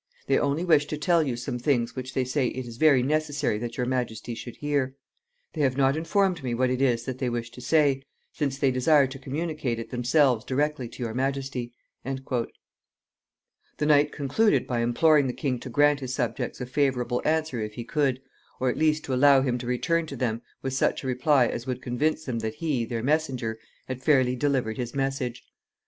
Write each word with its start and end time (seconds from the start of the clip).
They 0.25 0.39
only 0.39 0.65
wish 0.65 0.87
to 0.87 0.97
tell 0.97 1.21
you 1.21 1.35
some 1.35 1.59
things 1.59 1.95
which 1.95 2.15
they 2.15 2.25
say 2.25 2.47
it 2.47 2.65
is 2.65 2.77
very 2.77 3.03
necessary 3.03 3.59
that 3.59 3.77
your 3.77 3.85
majesty 3.85 4.33
should 4.33 4.55
hear. 4.55 4.95
They 5.53 5.61
have 5.61 5.77
not 5.77 5.95
informed 5.95 6.43
me 6.43 6.55
what 6.55 6.71
it 6.71 6.81
is 6.81 7.05
that 7.05 7.19
they 7.19 7.29
wish 7.29 7.51
to 7.51 7.61
say, 7.61 8.01
since 8.33 8.57
they 8.57 8.71
desire 8.71 9.05
to 9.05 9.19
communicate 9.19 9.77
it 9.77 9.91
themselves 9.91 10.43
directly 10.43 10.89
to 10.89 11.03
your 11.03 11.13
majesty." 11.13 11.75
The 12.03 12.49
knight 13.79 14.11
concluded 14.11 14.65
by 14.65 14.79
imploring 14.79 15.27
the 15.27 15.33
king 15.33 15.59
to 15.59 15.69
grant 15.69 15.99
his 15.99 16.15
subjects 16.15 16.59
a 16.59 16.65
favorable 16.65 17.21
answer 17.23 17.59
if 17.61 17.75
he 17.75 17.83
could, 17.83 18.23
or 18.59 18.71
at 18.71 18.77
least 18.79 19.03
to 19.03 19.13
allow 19.13 19.43
him 19.43 19.59
to 19.59 19.67
return 19.67 20.07
to 20.07 20.15
them 20.15 20.41
with 20.63 20.73
such 20.73 21.03
a 21.03 21.07
reply 21.07 21.45
as 21.45 21.67
would 21.67 21.79
convince 21.79 22.25
them 22.25 22.39
that 22.39 22.55
he, 22.55 22.85
their 22.85 23.03
messenger, 23.03 23.59
had 23.87 24.01
fairly 24.01 24.35
delivered 24.35 24.77
his 24.77 24.95
message. 24.95 25.45